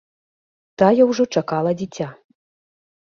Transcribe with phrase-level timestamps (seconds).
[0.81, 2.07] Тая ўжо чакала дзіця.